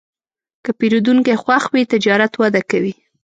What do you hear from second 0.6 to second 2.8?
که پیرودونکی خوښ وي، تجارت وده